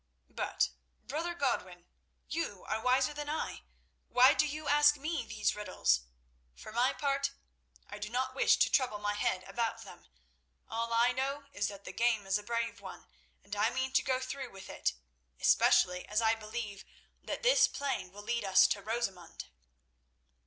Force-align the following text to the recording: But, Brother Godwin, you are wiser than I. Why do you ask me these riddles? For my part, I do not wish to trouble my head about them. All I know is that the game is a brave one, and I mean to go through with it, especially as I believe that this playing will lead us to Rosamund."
But, 0.31 0.69
Brother 1.05 1.35
Godwin, 1.35 1.85
you 2.27 2.63
are 2.65 2.81
wiser 2.81 3.13
than 3.13 3.29
I. 3.29 3.61
Why 4.07 4.33
do 4.33 4.47
you 4.47 4.67
ask 4.67 4.97
me 4.97 5.23
these 5.27 5.55
riddles? 5.55 6.01
For 6.55 6.71
my 6.71 6.91
part, 6.91 7.33
I 7.87 7.99
do 7.99 8.09
not 8.09 8.33
wish 8.33 8.57
to 8.57 8.71
trouble 8.71 8.97
my 8.97 9.13
head 9.13 9.43
about 9.43 9.83
them. 9.83 10.07
All 10.67 10.91
I 10.91 11.11
know 11.11 11.43
is 11.53 11.67
that 11.67 11.83
the 11.85 11.93
game 11.93 12.25
is 12.25 12.39
a 12.39 12.43
brave 12.43 12.81
one, 12.81 13.05
and 13.43 13.55
I 13.55 13.69
mean 13.69 13.91
to 13.93 14.01
go 14.01 14.19
through 14.19 14.49
with 14.49 14.71
it, 14.71 14.93
especially 15.39 16.07
as 16.07 16.19
I 16.19 16.33
believe 16.33 16.83
that 17.23 17.43
this 17.43 17.67
playing 17.67 18.11
will 18.11 18.23
lead 18.23 18.43
us 18.43 18.65
to 18.69 18.81
Rosamund." 18.81 19.49